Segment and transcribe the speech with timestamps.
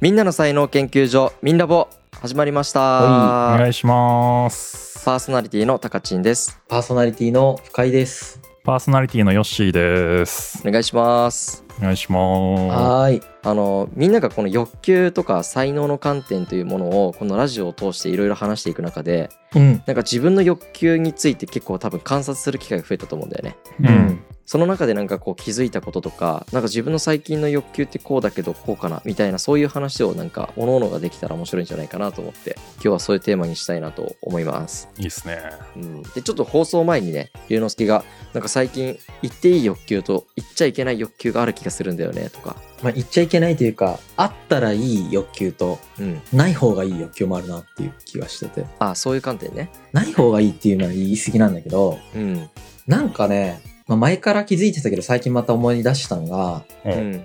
[0.00, 1.86] みんなの才能研究所みんラボ
[2.22, 5.04] 始まりましおた願いします。
[5.04, 8.40] パーソナリティのたかちんですパーソナリティの深井です。
[8.64, 10.66] パーソナリティのヨッシーです。
[10.66, 13.22] お願いしますお願いしまはーい。
[13.42, 19.82] あのみんながこの欲求とか才能の観点というものをこのラジオを通していろいろ話していく中でうん。
[19.84, 23.74] なんか自分の欲求について結構多分観察する機会が増えたと思うんだよねす。
[23.82, 24.24] うん。
[24.50, 34.88] その中でなんかこう気づいたこととかなんか自分の最近の欲求ってこうだけどこうかなみたいなそういう話をなんか各々ができたら面白いんじゃないかなと思って今日はそういうテーマにしたいなと思います。
[34.98, 35.38] いいっすね。
[35.76, 48.66] うん、でちょっと放送前にね龍之介がなんか最近言っていい欲求と言っちゃいけない欲求がある気がするんだよねとか、まあ、言っちゃいけないというか、あったらいい欲求と、うん、ない方がいい欲求もあるなっていう気がしてて。
[48.80, 49.70] あそういう観点ね。
[49.92, 52.50] ない方がいいっていうのは言い過ぎなんだけど、うん。
[52.88, 56.90] なんかね、まあ、前から気づいてたけど最近また思い出したのが、う。
[56.90, 57.24] うんん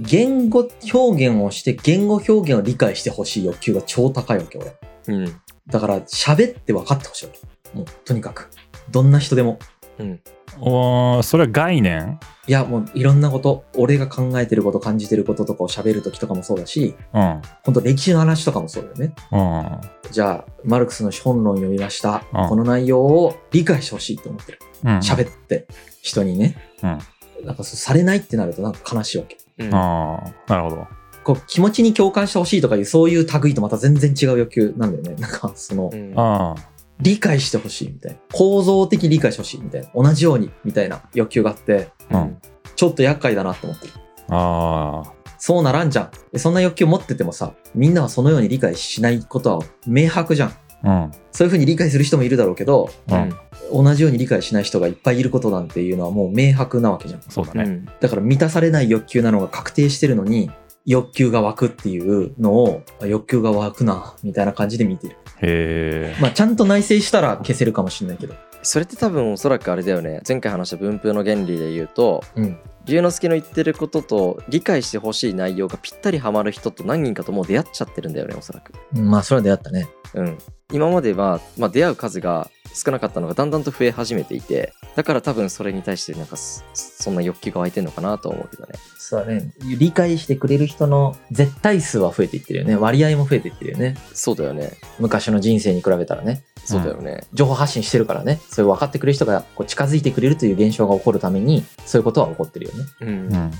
[0.00, 4.74] 言語表現をして言語表現を理解してほしい欲求が超高いわけ、俺。
[5.08, 7.76] うんだから喋って分かってほしいわけ。
[7.76, 8.50] もう、とにかく。
[8.90, 9.58] どんな人でも。
[9.98, 10.20] うん
[10.58, 12.18] おーそれは概念？
[12.46, 17.42] いや、もういろんなこと、俺が考えてること、感じてることとかを喋るときとかもそうだし、うん。
[17.62, 19.14] 本当歴史の話とかもそうだよね。
[19.32, 20.10] うん。
[20.10, 22.24] じゃあ、マルクスの資本論読みました。
[22.32, 24.58] うんこの内容を理解してほしいと思ってる。
[24.84, 24.98] うん。
[24.98, 25.66] 喋って、
[26.06, 26.56] 人にね。
[26.82, 26.98] うん。
[27.44, 29.36] なんかそうされないってなるとなんか悲しいわけ。
[29.58, 30.86] うんああ、なるほど。
[31.24, 35.16] こう気持ちに共感してほしいとかいうそういう類とまた全然違う欲求なんだよね。
[35.20, 36.54] なんかその、うんあ
[36.98, 38.18] 理解してほしいみたいな。
[38.32, 39.88] 構造的理解してほしいみたいな。
[39.94, 42.20] 同じようにみたいな欲求があって、あ。
[42.20, 42.38] うん。
[42.74, 43.92] ちょっと厄介だなと思ってる。
[44.28, 45.12] ああ。
[45.36, 46.10] そうならんじゃん。
[46.32, 50.52] でそんな欲求持っててもさ、みんなはそのように理解しないことは明白じゃん。
[50.84, 51.10] うん。
[51.32, 53.84] そういうふうに理解する人もいるだろうけど、うん。
[53.84, 57.22] 同じように理解しない人がいっぱいいることなんていうのはもう明白なわけじゃん。
[57.22, 57.62] そうだね。
[57.64, 60.50] うんだから満たされない欲求なのが確定してるのに、
[60.84, 65.16] 欲求が湧くっていうのを、あ欲求が湧くな、みたいな感じで見てる。
[65.40, 66.20] へえ。
[66.20, 68.34] まあちゃんと内省したら消せるかもしれないけど。
[68.66, 72.58] それって多分おそらくあれだよね前回話した分布の原理で言うとうん。
[72.86, 79.88] 龍之介の言ってることと理解してほしい内容がぴったりハマる人と何人かともう出会っちゃってるんだよねおそらくまあそれは出会ったね。
[80.14, 80.38] うん、
[80.72, 88.74] 今までは、まあ、出会う数が少なかったのがだんだんと増え始めていてだから多分それに対してなんかそそんな欲求が湧いてんのかなと思うけどね
[89.08, 89.52] そうだね。
[89.78, 92.74] 理解してくれる人の絶対数は増えていってるよね。
[92.74, 93.96] 割合も増えていってるよね。
[94.12, 96.42] そうだよね昔の人生に比べたらね。
[96.64, 98.40] そうだよね、情報発信してるからね。
[98.50, 102.84] そういう分かってくれる人がこう近づいてくれるという現象が起こるために、そういうことは起こってるよね。
[103.02, 103.50] うんうん。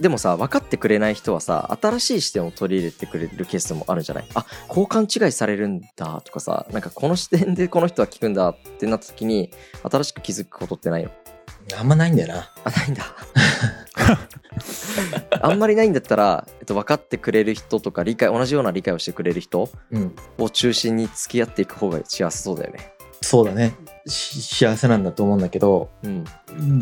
[0.00, 4.24] でもさ分かってくれない人はさ新しい視点を取り入れてくれるケースもあるんじゃない？
[4.34, 9.50] あこう勘違いされるんだとかさなんかこの視点でこの人は聞くんだってなった時に
[9.88, 11.10] 新しく気づくことってないの？
[11.78, 12.52] あんまないんだよな。
[12.64, 13.04] あないんだ
[15.40, 20.14] あんまりないんだったら、えっと、分かってくれる人とか理解同じような理解をしてくれる人うん。
[20.38, 22.92] を中心に付き合っていく方が幸せそうだよね
[23.34, 23.74] そうだね。
[24.06, 26.24] し幸せなんだと思うんだけど、うん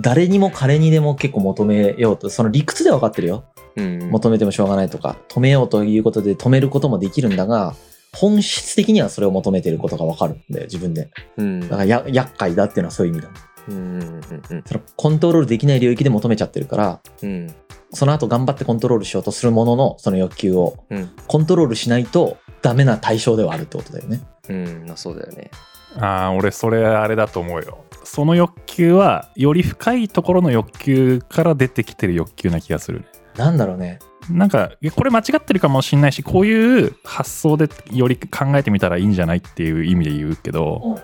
[0.02, 3.44] 誰にも彼にでも結構求めようと、その理屈では分かってるよ。
[3.76, 7.74] うん求めてもしょうがないとか、止めようということで止めることもできるんだが、
[8.14, 11.08] 本質的にはそれを求めてることが分かるんだよ、自分で。
[11.38, 13.30] うんだからや、厄介だっていうのはそういう意味だ。
[13.68, 17.54] うんうんうんそのコントロールできない領域で求めちゃってるから、うん
[17.94, 24.20] その後頑張ってコントロールしようとするものの、その欲求をうんコントロールしないとダメな対象ではあるってことだよね。
[24.50, 25.50] うんまあそうだよね
[25.98, 27.84] ああ、俺それあれだと思うよ。
[28.04, 33.06] その欲求は、より深いところの欲求から出てきてる欲求な気がするね。
[33.36, 33.98] なんだろうね。
[34.30, 41.00] なんか、これ間違ってるかもしれないし、こういう発想でより考えてみたらいいんじゃないっていう意味で言うけど、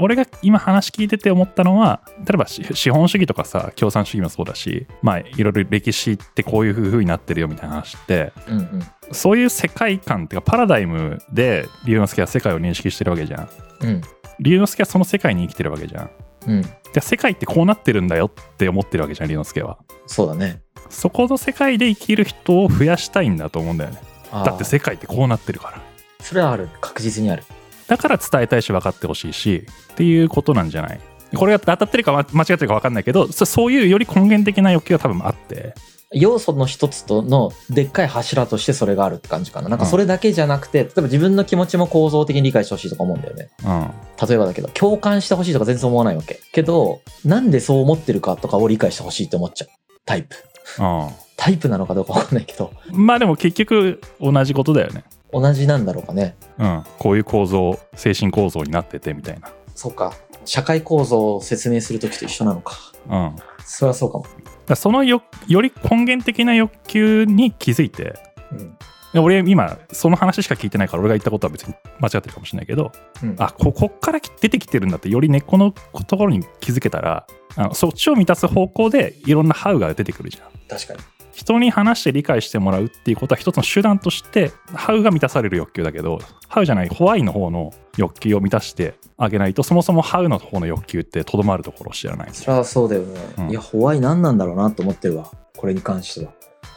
[0.00, 8.82] 俺が今話聞いてて思ったのは例えばし資本主義とかさ共産主義もそうだしまあいろいろ歴史ってこういう風になってるよみたいな話ってうんうん。
[9.12, 13.48] そういう世界観っていうかパラダイムで龍之介は世界を認識してるわけじゃん
[13.82, 14.02] うん。
[14.40, 16.10] 龍之介はその世界に生きてるわけじゃん
[16.46, 16.62] うん。
[16.92, 20.62] で世界ってこうなってるんだよって思ってるわけじゃん龍之介はそうだね。
[20.90, 24.00] そこの世界で生きる人を増やしたいんだと思うんだよね
[24.32, 25.82] だって世界ってこうなってるから
[26.20, 26.68] それはある。
[26.80, 27.44] 確実にある。
[27.88, 31.00] だから伝えたいし分かってほしいしっていうことなんじゃない？
[31.34, 35.74] これが当たってるか間違ってるか分かんないけどそそういうより根源的な欲求が多分あって
[36.10, 39.68] 要素の一つとのでっかい柱としてそれがあるって感じかな。
[39.68, 43.50] なんかそれだけじゃなくて、例えば自分の気持ちも構造的に理解してほしいとか思うんだよね。
[43.62, 43.90] うん
[44.26, 46.40] 例えばだけど、共感してほしいとか全然思わないわけ。
[46.52, 49.68] けど、なんでそう思ってるかとかを理解してほしいって思っちゃう。
[50.06, 50.34] タイプ。
[50.82, 56.36] うタイプなのかどうかわかんないけど、んまあでも結局同じことだよね同じなんだろうかね。
[56.58, 60.12] うんこういう構造精神構造になっててみたいなそうか。
[60.44, 62.76] 社会構造を説明するときと一緒なのか。
[63.10, 64.26] うんそれはそうかも。
[64.66, 68.14] だそのよより根源的な欲求に気づいて
[68.52, 68.76] うん。
[69.12, 72.92] で俺今その話しか聞いてないから俺が言ったことは別に間違ってるかもしれないけど
[73.22, 75.72] うんあここっから出てきてるんだってより根っこの
[76.06, 77.26] ところに気づけたら
[77.56, 81.00] あのそっちを満たす方向でいろんなハウが出てくるじゃん確かに。
[81.38, 86.18] 人に話して理解してもらうっていうことは一つの手段としてハウが満たされる欲求だけど
[86.48, 93.20] ハウじゃないホワイの方の欲求を満たしてあげないとそもそもハウの方の欲求ってとどまるところを知らないそれはそうだよね。
[93.38, 95.30] うんいや、ホワイ何なんだろうなと思ってるわ。
[95.56, 96.32] これに関しては。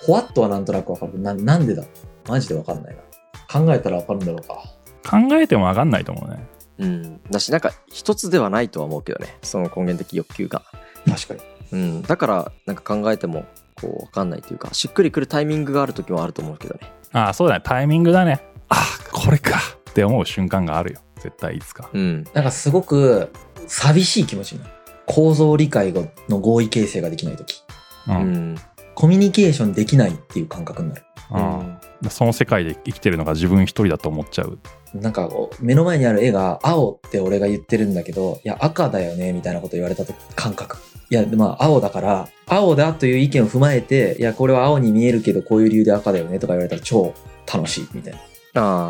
[0.05, 1.19] ホワットはなんとなくわかる。
[1.19, 1.83] な、なんでだ？
[2.27, 3.01] マジでわかんないな。
[3.51, 4.63] 考えたらわかるんだろうか。
[5.09, 6.47] 考えても分かんないと思うね
[6.77, 7.21] うん。
[7.29, 9.37] だし、なんか一つではないとは思うけどね。
[9.41, 10.61] その根源的欲求が。
[11.05, 11.39] 確かに。
[11.73, 12.01] うん。
[12.03, 13.45] だから、なんか考えても、
[13.81, 16.91] こう、わかんないというか、しっくりくるタイミングがある時もあると思うけどね。
[17.13, 18.75] ああそうだねタイミングだねあ
[19.11, 22.23] これかって思う瞬間があるよ絶対いつかうん。
[22.33, 23.29] なんかすごく
[23.67, 24.71] 寂しい気持ちになる。
[25.07, 25.93] 構造理解
[26.29, 27.63] の合意形成ができないとき。
[28.07, 28.55] う、うんん。
[28.95, 31.03] コミュニケーションできないっていう感覚になる。
[31.33, 31.77] うん
[32.09, 34.57] その世界で生きてるのが自分一人だと思っちゃう
[34.95, 40.77] なんかこう目の前にある絵が青って俺が言ってるんだけど、いや赤だよねみたいなこと言われたと感覚。
[41.11, 47.13] いや、まあ青だから、青だという意見を踏まえて、いや、これは青に見えるけどこういう理由で赤だよねとか言われたら超
[47.53, 48.19] 楽しいみたいな。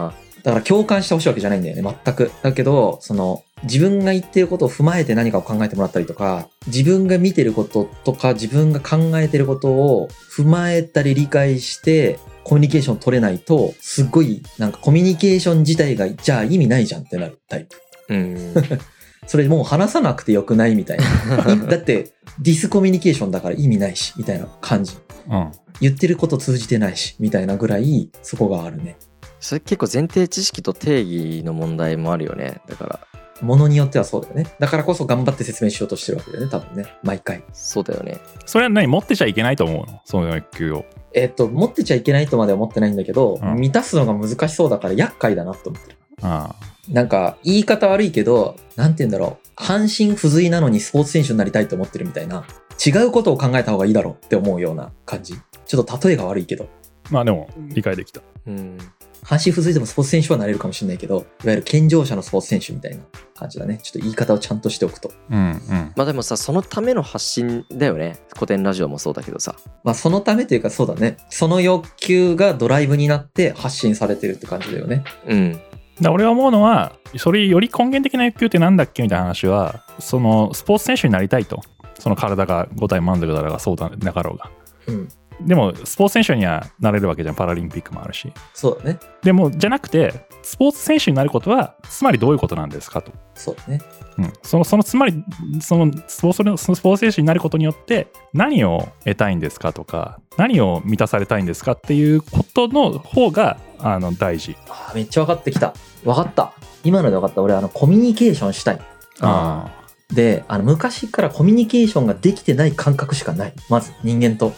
[0.06, 0.14] あ
[0.44, 2.32] だから共感してほしいわけじゃないんだよね、全く。
[2.44, 17.76] だけど、その、自分が言ってることを踏まえて何かを考えてもらったりとか、自分が見てることとか、自分が考えてることを踏まえたり理解して、コミュニケーション取れないと、すっごい、なんかコミュニケーション自体が、じゃあ意味ないじゃんってなるタイプ。
[18.10, 18.14] あ。
[18.14, 18.54] うん。
[19.28, 21.54] それもう話さなくてよくないみたいな。
[21.54, 24.98] い だって、ディスコミュニケーションだから意味ないし、みたいな感じ。
[25.30, 25.52] うん
[25.82, 28.98] 言ってること通じてないし、みたいなぐらい、そこがあるね。
[29.40, 32.62] それ結構前提知識と定義の問題もあるよね。
[32.70, 33.00] だから、
[33.42, 34.46] ものによってはそうだよね。
[34.60, 36.94] だからこそ頑張って説明しようとしてるわけだよね、多分ね。
[37.02, 37.44] 毎回。
[37.52, 38.20] そうだよね。
[38.46, 38.86] それは何？
[38.86, 40.02] 持ってちゃいけないと思うの？
[40.06, 45.98] その欲求をえっ、と、持ってちゃいけないとまでは思ってないんだけど、うん満たすのが難しそうだから厄介だなって思ってる。
[46.22, 46.56] あ
[46.90, 49.48] なんか、言い方悪いけど、なんて言うんだろう。
[49.56, 52.46] 半身不随なのにスポーツ選手になりたいと思ってるみたいな。
[52.84, 55.36] 違うことを考えた方がいいだろうって思うような感じ。
[55.66, 56.68] ちょっと例えが悪いけど。
[57.12, 58.78] まあでも理解できたうん。
[59.24, 63.04] 半身不随でもスポーツ選手はなれるかもしれないけど、いわゆる健常者のスポーツ選手みたいな
[63.36, 63.80] 感じだね。
[63.84, 65.12] ちょっと言い方をちゃんとしておくと。
[65.30, 68.18] うんうんまあでもさ、そのための発信だよね。
[68.34, 69.56] 古典ラジオもそうだけどさ。
[69.84, 71.18] まあそのためというかそうだね。
[71.30, 75.04] その欲求がドライブになって発信されてるって感じだよね。
[75.28, 75.60] うん。
[76.02, 81.62] だ俺は思うのはそれより根源的な欲求ってなんだっけみたいな話はそのスポーツ選手になりたいと
[82.00, 84.50] その体が5体満足だろうがそうだなかろうが
[84.88, 85.10] うん。
[85.46, 89.00] でもスポーツ選手にはなれるわけじゃんパラリンピックもあるしそうだね。
[89.24, 93.82] でもじゃなくてスポーツ選手になることはつまりどういうことなんですかと、そうだね。
[94.18, 95.24] うん、そのそのつまり
[95.62, 105.74] そのスポーツそのスポーツ選手になることによって何を得たいんですかとか何を満たされたいんですかっていうことの方があの大事あーめっちゃ分かってきた。
[106.04, 106.54] 分かった。
[106.84, 107.42] 今ので分かった。
[107.42, 108.82] 俺、あの、コミュニケーションしたい。
[109.20, 109.72] あ
[110.12, 113.54] で、あの、昔からコミュニケーションができてない感覚しかない。
[113.70, 114.54] まず、人間と。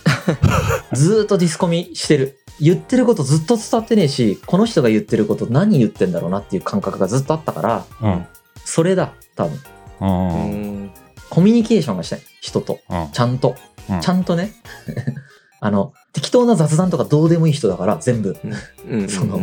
[0.94, 2.40] ずーっとディスコミしてる。
[2.60, 8.26] 言ってることずっと伝わってねえし、この人が言ってること何言ってんだろうなっていう感覚がずっとあったから、うん
[8.66, 9.46] それだ、多
[10.00, 10.92] 分。
[11.30, 12.22] コミュニケーションがしたい。
[12.42, 12.80] 人と。
[12.90, 13.56] うんちゃんと。
[13.90, 14.54] うんちゃんとね。
[15.60, 18.38] あの、適当な雑談とかどうでもいい人だから、全部。
[18.90, 19.08] うん。
[19.10, 19.42] その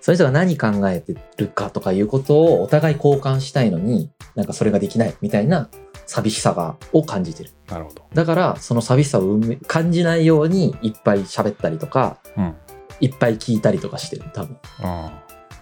[0.00, 5.68] その人が何考えてるかとかいうことをお互い交換したいのに、なんかそれができないみたいな
[6.12, 7.50] 寂しさが、を感じてる。
[7.68, 12.54] なるほどだから、その寂しさを感じないようにいっぱい喋ったりとか、うん
[13.00, 14.56] いっぱい聞いたりとかしてる、多分。
[14.84, 15.10] うんっ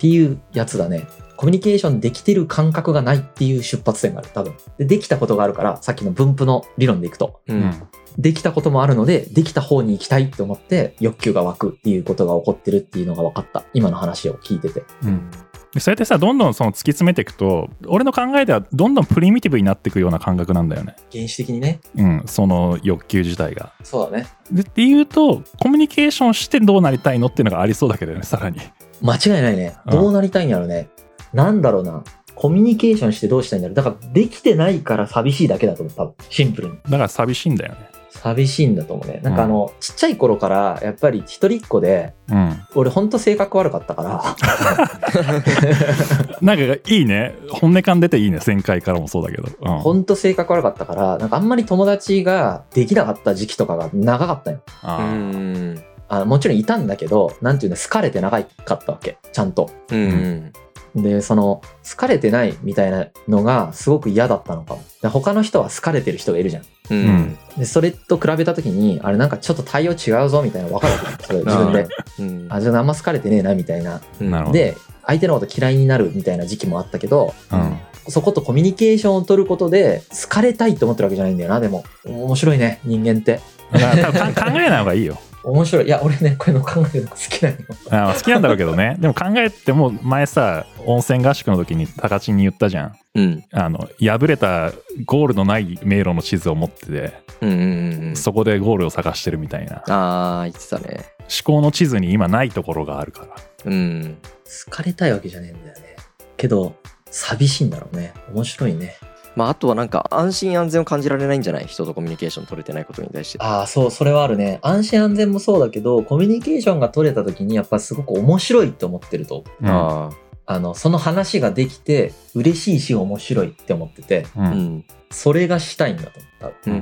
[0.01, 1.07] ていうやつだね。
[1.37, 4.55] コミュニケーションできてる感覚がないっていう出発点がある、多分。
[4.79, 7.55] で、できたことがあるから、さっきの分布の理論でいくと、う。
[7.55, 7.89] うんん
[8.19, 13.65] できたこともあるので、できた方に行きたいって思って、欲求が湧くっていうことが起こってるっていうのが分かった。
[13.73, 14.83] 今の話を聞いてて。
[15.05, 15.31] うん
[15.73, 21.81] でそうやってさどんどんその突き詰めていくと俺の考えではどんどんプリミティブになっていくような感覚なんだよね原始的にね。
[21.97, 24.27] うんその欲求自体がそうだね。
[24.51, 28.61] でっていうとコミュニケーションしてどうなりたいのっていうのがありそうだけどねさらに
[29.03, 29.77] 間違いないね。
[29.87, 30.89] うんどうなりたいんやろね。
[31.33, 32.03] なんだろうな。
[32.35, 33.75] コミュニケーションしてどうしたいんだろう。
[33.75, 35.95] だから、できてないから寂しいだけだと思う。
[35.95, 36.15] 多分。
[36.31, 36.75] シンプルに。
[36.85, 39.21] だから寂しいんだよね寂しいんだと思うね。
[39.23, 44.23] なんかあの、ちっちゃい頃から、やっぱり一人っ子で、うん俺ほんと性格悪かったから、
[46.41, 54.61] なんかいいね本音感出ていいね前回からもそうだけど、うん、ほんと性格悪かったから、なんかあんまり友達ができなかった時期とかが長かったよ。
[54.85, 55.83] うん。
[56.09, 59.19] あもちろんいたんだけど、なんていうの、好かれて長かったわけ。
[59.33, 59.71] ちゃんと。
[59.93, 60.53] うん。
[60.97, 64.83] で、その、好かれてないみたいなのがすごく嫌だったのかも。
[65.03, 66.63] で他の人は好かれてる人がいるじゃん。
[66.91, 71.87] うんうんで、それと比べた時に、あれなんかちょっと対応違うぞみたいなの分かるわけ それ自分で。
[72.19, 74.01] うんあ、じゃああんま好かれてねえなみたいな。
[74.21, 77.77] うんなるほどで、相手のこと嫌いになるみたいな時期もあったけど、うん
[78.09, 81.85] そことコミュニケーションを取ることで、好かれたいって思ってるわけじゃないんだよな、でも。
[82.05, 83.41] 面白いね、人間って。
[83.71, 85.87] 考えない方がいいよ面白い。
[85.87, 87.65] いや、俺ね、こういうの考えるのが好きなのよ。
[87.91, 94.73] あ好きなんだろうけどね でも考えても前さ温泉合宿の時に高知に言ったじゃんうんあの破れた
[95.07, 103.29] ゴールのない迷路の地図を持ってて、うんうんうんそこでゴールを探してるみたいなああ言ってたね思考の地図に今ないところがあるから
[103.65, 104.19] うん
[104.65, 105.97] 好かれたいわけじゃねえんだよね。
[106.37, 106.75] けど、
[107.11, 108.13] 寂しいんだろうね。
[108.33, 108.97] 面白いね。
[109.37, 111.67] まああとはなんか安心安全を感じられないんじゃない？
[111.67, 113.39] 人とコミュニケーション取れてないことに対して。
[113.41, 114.59] ああ、そう、それはあるね。
[114.63, 119.45] 安心安全もそうだけど、コミュニケーションが取れた時に、やっぱすごく面白いって思ってると。
[119.61, 119.69] うん。
[119.69, 120.11] あ
[120.47, 124.45] あの、その話ができて、嬉しいし面白いって思ってて、うん。
[124.79, 124.85] ん。
[125.11, 126.11] それがしたいんだと。
[126.41, 126.71] 思った。
[126.71, 126.77] うん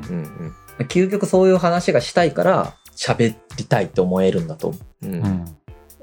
[0.79, 0.87] うん。
[0.87, 4.69] 究極そういう話がしたいから、喋りたいって思えるんだと。
[4.69, 5.15] 思うん。
[5.15, 5.23] ううん。
[5.23, 5.45] んう。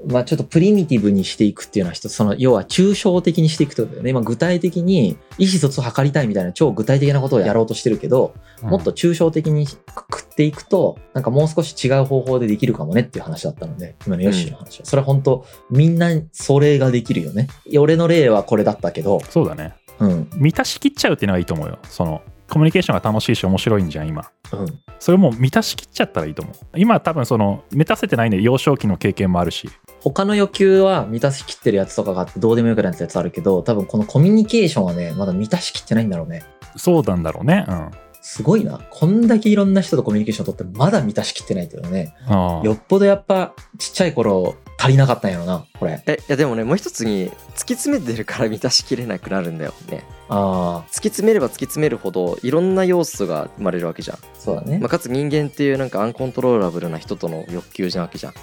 [0.04, 4.10] まあちょっとプリミティブにしていくっていうのは一つ、その、要は抽象的にしていくってことだよね。
[4.10, 14.86] 今具体的に意思疎通を図りたいみたいな超具体的なことをやろうとしてるけど、もっと抽象的にくくっていくと、なんかもう少し違う方法でできるかもねっていう話だったので、今のヨッシーの話は。
[14.86, 17.48] それは本当みんなそれができるよね。
[17.78, 20.30] 俺の例はこれだったけど、そうだねうん。
[20.36, 24.66] 満たしきっちゃうっていうのがいいと思うよそのコミュニケーションが楽しいし面白いんじゃん今うん。
[24.98, 29.68] それも満たしきっちゃったらいいと思う今多分その満たせてないね幼少期の経験もあるし
[30.00, 36.44] 他の欲求は満たしきってるやつとかがあってどうでもよくなったやつあるけど、多分このコミュニケーションはね、まだ満たしきってないんだろうね。
[36.76, 37.90] そうなんだろうねうん
[38.28, 38.80] すごいな。
[38.90, 42.12] こんだけいろんな人とコミュニケーションを取ってまだ満たしきってないっていうのはね。
[42.26, 46.02] ああよっぽどやっぱちっちゃい頃足りなかったんやろな、これ。
[46.06, 54.88] えいやでもねもう一つに突き詰めてるから満たしきれなくなるんだよねああ、突き詰めれば突き詰めるほどいろんな要素が生まれるわけじゃん、そうだねまあ、。
[54.88, 58.34] かつ人間っていうなんかアンコントローラブルな人との欲求じゃわけじゃん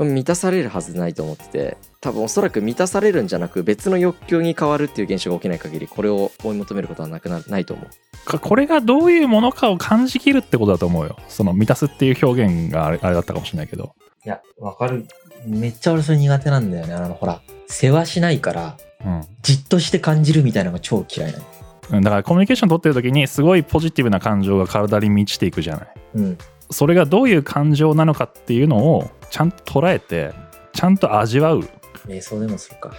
[0.00, 0.14] うん。
[0.14, 15.06] 満たされるはずないと思ってて多分おそらく満たされるんじゃなく別の欲求に変わるっていう現象が起きない限りこれを追い求めることはなくなないと思うかこれがどういうものかを感じきるってことだと思うよその満たすっていう表現があれあれだったかもしれないけどいや、わかる。
[15.46, 16.94] めっちゃ俺それ苦手なんだよね。
[16.94, 21.44] あの、ほら、世話しないから、うんじっとして感じるみたいなのが超嫌いなの。
[21.92, 26.38] うんだからコミュニケーション取ってる時にすごいポジティブな感情が体に満ちていくじゃないうん。
[26.70, 30.32] それがどういう感情なのかっていうのをちゃんと捉えて
[30.72, 31.60] ちゃんと味わう、
[32.06, 32.92] 瞑想でもするか。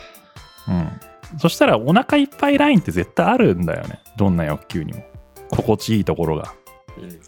[0.67, 5.03] うん、そしたらお腹いっぱいラインって絶対あるんだよねどんな欲求にも
[5.49, 6.53] 心地いいところが、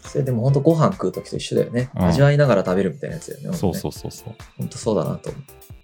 [0.02, 1.90] それでも本当ご飯食う時と一緒だよね。
[1.96, 3.56] うん味わいながら食べるみたいなやつだよね。
[3.56, 5.42] そうそうそうそう本当そうだなと思う。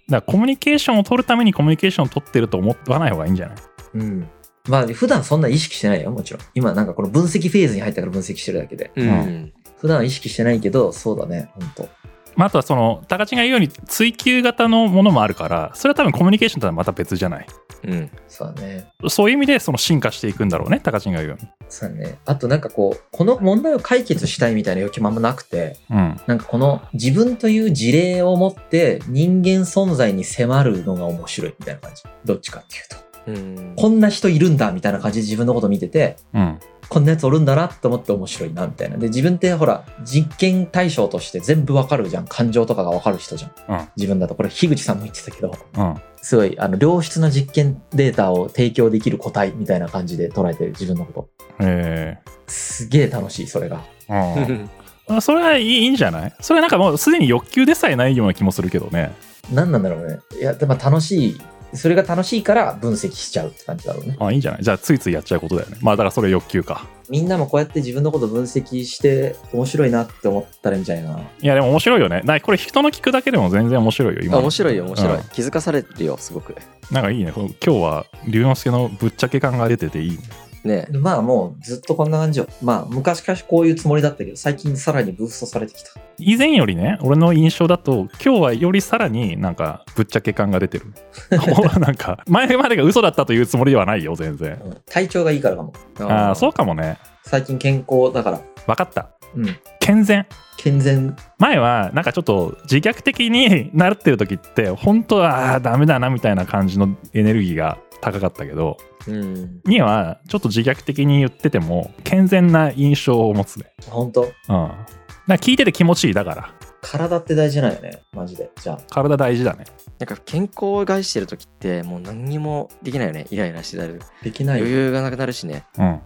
[0.09, 3.57] らコミュニケーションを取るためにコミュニケーションを取ってると思わない方がいいんじゃない？
[3.95, 4.29] うん。
[4.67, 6.41] まあ、普段そんな意識してないよ、もちろん。
[6.55, 8.91] 今なんかこの分析フェーズに入ったから分析してるだけで。
[8.95, 11.89] うん、うん普段は意識してないけど、そうだね、本当
[12.35, 17.47] まあ、あとはその高知が言うように追求型のものもあるからそれは多分コミュニケーションとはまた別じゃない？
[17.83, 18.87] うんそうだね。
[19.07, 22.19] そういう意味でその進化していくんだろうね高知が言うようにそうだね。
[22.25, 32.03] あとなんかこう、この問題を解決したいみたいな欲求もあんまなくて、うんなんかこの自分という事例を持って人間存在に迫るのが面白いみたいな感じ。
[32.23, 33.04] どっちかっていうと。
[33.27, 38.97] うんこんな人いるんだみたいな感じで自分のこと見てて、うんこんなやつおるんだなって思って面白いなみたいな。
[38.97, 42.27] で、自分ってほら、実験対象として全部わかるじゃん。
[42.27, 43.51] 感情とかがわかる人じゃん。
[43.79, 44.35] うん自分だと。
[44.35, 51.29] これ、樋口さんも言ってたけど、うんすごい、あの、良質な実験データを提供できる個体みたいな感じで捉えてる自分のこと。
[51.61, 52.17] え
[52.47, 53.81] すげえ楽しい、それが。
[54.09, 54.69] えうん
[55.07, 56.33] あそれはいいいいんじゃない？
[56.39, 59.11] それはなんかもうすでに欲求でさえないような気もするけどね。
[59.53, 60.17] 何なんだろうね。
[60.39, 61.41] いや、でも楽しい。
[61.73, 64.15] それが楽しいから分析しちゃうって感じだろうね。
[64.19, 64.63] あ、いいんじゃない？
[64.63, 65.77] じゃあついついやっちゃうことだよね。
[65.81, 66.85] まあだからそれ欲求か。
[67.09, 71.19] みんなもこうやって自分のこと分析して面白いなって思ったらいいんじゃないかな。
[71.19, 72.21] いやでも面白いよね。
[72.23, 74.21] なこれ人の聞くだけでも全然面白いよ。
[74.23, 76.55] 今あ面白いよ面白い、うん気づかされるよすごく
[76.91, 77.33] なんかいいね。
[77.35, 80.17] 今日は龍之介のぶっちゃけ感が出てていいね。
[80.65, 82.47] ねまあもうずっとこんな感じよ。
[82.61, 85.91] まあ昔からこういうつもりだったけど、最近さらにブーストされてきた。
[86.17, 90.85] 以前よりね、俺の印象だと、今日はよりさらになんかぶっちゃけ感が出てる。
[91.79, 94.59] なんか、前までが嘘だったというつもりではないよ、全然。
[94.65, 95.73] うん体調がいいからかも。
[95.99, 96.97] ああ、そうかもね。
[97.23, 98.41] 最近健康だから。
[98.67, 99.09] わかった。
[99.35, 99.57] うん。
[99.79, 100.25] 健全。
[100.57, 101.15] 健全。
[101.37, 113.71] 前はなんかちょっと自虐的になってる時って本当はあーダメだなみたいな感じのエネルギーが高かったけどうんにはちょっと自虐的に言ってても健全な印象を持つね。
[113.89, 114.23] 本当？
[114.23, 114.29] うん。
[114.47, 114.83] だか
[115.27, 116.53] ら聞いてて気持ちいいだから。
[116.81, 118.51] 体って大事なんよね、マジで。
[118.61, 118.79] じゃあ。
[118.89, 119.65] 体大事だね。
[119.97, 124.65] なんか健康を害してる時ってもう何にもできないよねイライラしてたるできないよ。
[124.65, 125.65] 余裕がなくなるしね。
[125.77, 125.99] うん。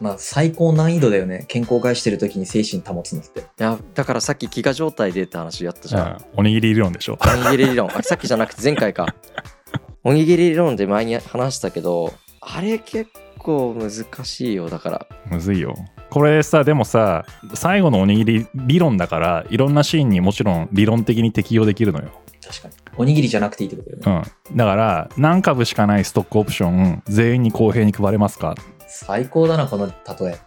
[0.00, 1.44] まあ、最高難易度だよね。
[1.46, 3.40] 健康を害してる時に精神保つのって。
[3.40, 6.16] いやだからさっき飢餓状態でって話やったじゃん、うん。
[6.38, 7.18] おにぎり理論でしょ。
[7.20, 7.88] おにぎり理論。
[7.96, 9.14] あさっきじゃなくて前回か。
[10.02, 12.12] おにぎり理論で前に話したけど
[12.46, 13.90] あれ結構難
[14.24, 15.06] しいよだから。
[15.30, 15.74] むずいよ。
[16.10, 17.24] これさでもさ
[17.54, 22.10] 最後のおにぎり理論だからいろんなシーンにもちろん理論的に適用できるのよ。
[22.46, 22.74] 確かに。
[22.96, 24.30] おにぎりじゃなくていいってことだよね。
[24.50, 28.54] うん、だから何株しかないストックオプション全員に公平に配れますか、
[28.86, 29.92] 最高だな、この例
[30.26, 30.38] え。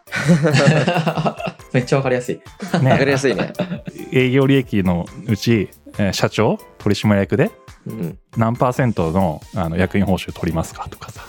[1.74, 2.40] めっちゃわかりやすい。
[2.74, 3.52] わかりね、やすいね。
[4.14, 7.52] 営業利益のうち、えー社長取締役で
[7.88, 8.18] うん。
[8.38, 10.88] 何パーセントのあの役員報酬取りますか？
[10.90, 11.22] とかさ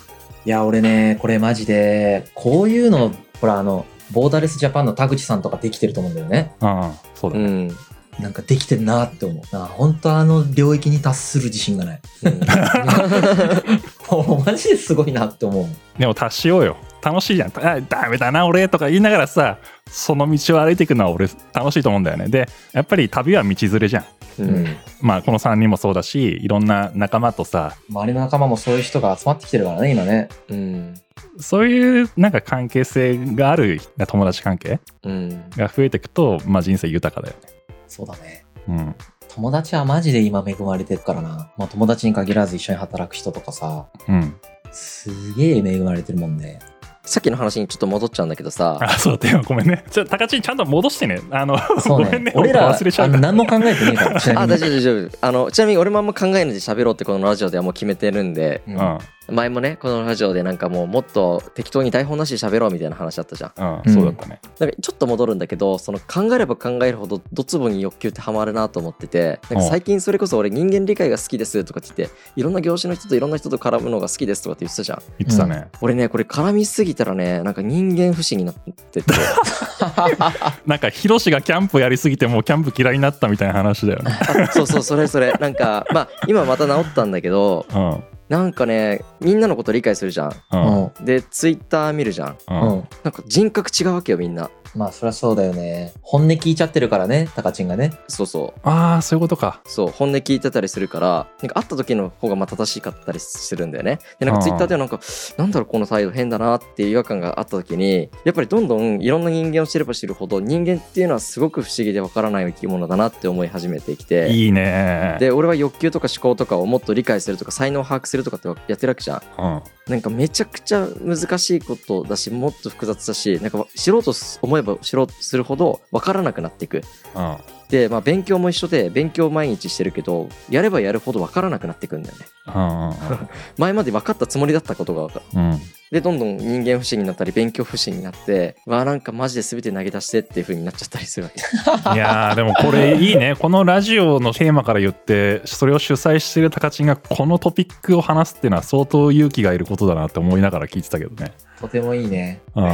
[0.49, 6.52] いや、俺ね、これマジで、こういうの、ほら、あの、ボーダレスジャパンの田口さんとかできてると思うんだよね。
[6.62, 7.76] うんそうだね、うん
[8.19, 9.55] なんかできてるなって思う。
[9.55, 12.00] な本当あの領域に達する自信がない。
[12.25, 12.40] うん
[14.26, 15.67] もうマジですごいなって思う。
[15.99, 24.05] でも達しようよ楽しいじゃんあダメだな俺とか言いながらさその道を歩いていくのは俺楽しいと思うんだよねでやっぱり旅は道連れじゃん
[24.42, 24.66] うん
[25.00, 30.28] まあこの3人もそうだしいろんな仲間とさ周りの仲間もそういう人が集まってきてるからね、今ね。
[30.49, 30.95] うん
[31.40, 37.49] そういうなんか関係性がある友達関係うんが増えていくと、まあ、人生豊かだよね
[37.87, 38.45] そうだね。
[38.68, 38.95] うん
[39.28, 41.52] 友達はマジで今恵まれてるからな。
[41.57, 44.35] まあ友達に限らず一緒に働く人とかさ、うん
[44.71, 46.59] すげえ恵まれてるもんね。
[47.08, 48.78] さっきの話にちょっと戻っちゃうんだけどさ。
[48.80, 49.84] あそうだよごめんね。
[49.90, 51.20] ちょ高知ちゃんと戻してね。
[51.30, 52.30] あのそうごめんね。
[52.30, 54.42] ね俺ら、忘れちゃう何も考えてねえから。
[54.42, 55.10] あ大丈夫大丈夫。
[55.20, 58.62] あのちなみに俺もあんま考えないで喋ろうってこのラジオではもう決めてるんで。
[58.68, 58.98] ううんん
[59.30, 63.52] 前もねこのラジオでなんかもうもっと適当に台本なしで喋ろうみたいな話あったじゃん。
[63.56, 63.94] うん、うん。
[63.94, 64.40] そうだったね。
[64.58, 75.02] なんかちょっと戻るんだけどその考えれば考えるほどドツボに欲求ってハマるなと思っててなんか最近それこそ俺人間理解が好きですとかって言っていろんな業種の人といろんな人と絡むのが好きですとかって言ってたじゃん。
[75.18, 79.02] 言ってたね、俺ねこれ絡みすぎたらねなんか人間不信になって。
[79.02, 79.02] て
[80.66, 84.19] なんかヒロシがキャンプやりすぎてもうキャンプ嫌いになったみたいな話だよね。
[84.21, 85.32] あ そうそうそれそれ。
[85.32, 91.04] なんかまあ今また治ったんだけどうんなんかねみんなのこと理解するじゃんうんうん。
[91.04, 92.88] でツイッター見るじゃんうん。
[93.04, 95.93] なんか人格違うわけよみんなまあそりゃそうだよね。
[96.02, 97.93] 本音聞いちゃってるからね、タカチンがね。
[98.09, 98.61] そうそう。
[98.63, 99.61] ああそういうことか。
[99.67, 103.99] そう本音聞いてたりするからなんか会った時の方がまあ正しかったりするんだよね。
[104.19, 105.00] でなんかあーツイッターではなんか
[105.37, 114.31] なんだろうこの態度変だなっていう違和感があった時にやっぱりどんどんいろんな人間を知れば知るほど人間っていうのはすごく不思議でわからない生き物だなって思い始めてきて。
[114.31, 115.17] いいね。
[115.21, 119.23] で俺は欲求とか思考とかをもっと理解するとか才能を把握するとかってやってるわけじゃん。
[119.39, 126.82] うんなんかめちゃくちゃ難しいことだしもっと複雑だしなんか知ろうと思えば知ろうとするほど分からなくなっていく。
[127.14, 127.36] うん。
[127.69, 132.26] で、まあ、勉強も一緒で勉強毎日してるけどやればやるほど分からなくなっていくんだよね。
[132.47, 133.28] うん
[133.59, 135.25] 前まで分かったつもりだったことが分かる。
[135.35, 135.50] うん。
[135.50, 141.41] うんでどんどん人間不信になったり勉強不信になってわあなんかマジで全て投げ出してっていう風になっちゃったりするわけ。
[141.95, 143.35] いやーでもこれいいね。
[143.39, 152.40] このラジオのテーマから言ってそれを主催してる高知がこのトピックを話すっていうのは相当勇気がいることだなって思いながら聞いてたけどねとてもいいね。
[152.54, 152.64] うん。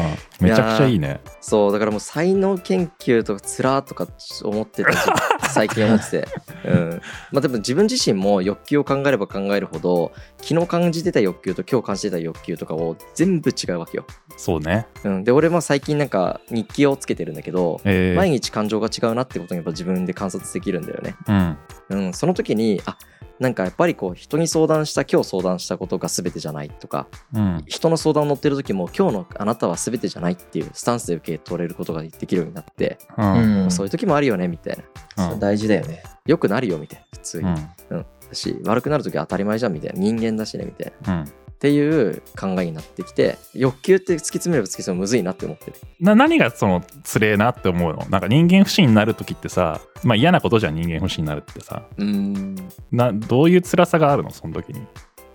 [0.40, 1.20] めちゃくちゃいいね。
[1.40, 1.73] そう。
[1.73, 4.07] だからもう才能研究とかつらーとか
[4.42, 4.99] 思ってた時
[5.51, 6.29] 最近思ってて。
[6.66, 7.01] うん。
[7.33, 14.05] まあでも自分自身も欲求を考えれば考えるほど昨日感じてた欲求と今日感じてた欲求とかを全部違うわけよ、
[14.37, 14.87] そうね。
[15.05, 18.16] うん、で俺も最近なんか日記をつけてるんだけどえー。
[18.16, 21.57] 毎日感情が違うなってことにやっぱ自分で観察できるんだよね、うん。
[21.90, 22.97] うん、その時にあ
[23.40, 27.64] なんかやっぱりこう人に相談した今日相談したことが全てじゃないとかうん。
[27.66, 33.66] 人の相談乗ってる時も今日のあなたは全てじゃないっていうスタンスで受け取れることができるようになって、ううん。
[33.66, 33.70] ん。
[33.70, 34.79] そういう時もあるよねみたい
[35.16, 35.29] な。
[35.31, 36.03] そう大事だよね。
[36.27, 37.55] よくなるよみたいな普通に、う
[37.90, 38.07] うんん。
[38.29, 39.99] だし悪くなる時は当たり前じゃんみたいな。
[39.99, 41.20] 人間だしねみたいな。
[41.20, 45.77] うんっていう考えになってきて欲求って突き詰めれば突き詰めるむずいなって思ってる。
[46.01, 48.07] な何がそのつれえなって思うの？
[48.11, 51.83] なんか人間不信になる時ってさまあ嫌なことじゃん人間不信になるってさ。
[51.97, 52.57] うん。
[52.93, 54.31] などういう辛さがあるの？
[54.31, 54.87] その時に。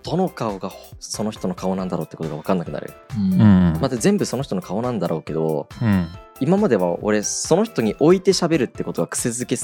[0.02, 2.92] どの顔がその人の顔なんだろうってことが分かんなくなる。
[3.16, 3.32] うん。
[3.32, 3.38] うん。
[3.80, 6.08] まあ、全部その人の顔なんだろうけどうん。
[6.40, 9.56] 今までは俺その人に置いて喋るってことが癖づけ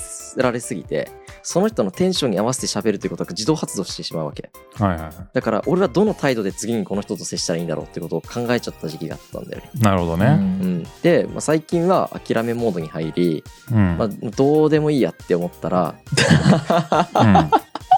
[0.42, 1.11] られすぎて
[1.49, 4.51] その人のテンションに合わせて喋るってことが自動発動してしまうわけ。
[4.75, 10.27] はいはいはだから俺はどの態度で次にこの人と接したらいいんだろうってことを考えちゃった時期があったんだよね、いなるほどね。
[10.27, 15.95] うん、で、まあ、最近は諦めモードに入り、うん、まあ、どうでもいいやって思ったら
[17.15, 17.51] うん。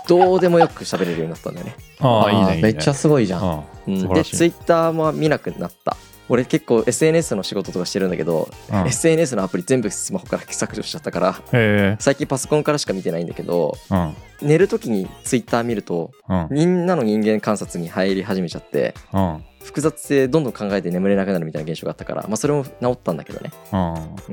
[0.06, 2.62] どうでもよく喋れるようになったんだよね、ああいいねいいね。
[2.62, 3.42] めっちゃすごいじゃん。
[3.42, 5.96] あうん、でツイッターも見なくなった
[6.28, 8.86] 俺結構 SNS の仕事とかしてるんだけど、うん。
[8.86, 14.14] SNS のアプリ全部スマホから削除しちゃったから最近パソコンからしか見てないんだけどうん。
[14.40, 16.48] 寝る時に Twitter 見るとうん。
[16.50, 19.44] みんなの人間観察に入り始めちゃってうん。
[19.62, 23.50] 複雑性どんどん考えて眠れなくなるみたいな現象があったから、まあ、それも治ったんだけどね。
[23.72, 23.76] う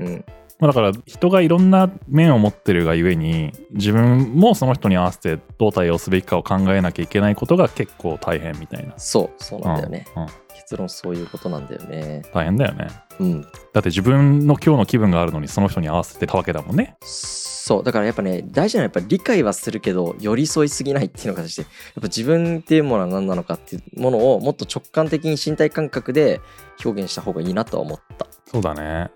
[0.01, 0.03] ん。
[0.03, 0.25] うん。
[0.59, 8.93] まあだから人がいろんな面を持ってるがゆえに自分もその人に合わせてどう対応すべきかを考えなきゃいけないことが結構大変みたいな。
[8.97, 10.23] そうそうなんだよね、うん。
[10.23, 12.87] うん結論そういうことなんだよね大変だよね。
[13.19, 16.97] うんだって自分の今日の気分があるのにその人に合わせてたわけだもんね。
[17.01, 26.41] そうだからやっぱね大事なのはやっぱ理解はするけど寄り添いすぎないっていうのがしてやっぱ自分っていうものは何なのかっていうものをもっと直感的に身体感覚で
[26.83, 29.09] 表現した方がいいなとは思ったそうだね。